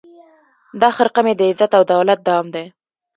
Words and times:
دا 0.81 0.89
خرقه 0.95 1.21
مي 1.25 1.33
د 1.37 1.41
عزت 1.49 1.71
او 1.77 1.83
دولت 1.93 2.19
دام 2.27 2.45
دی 2.53 2.65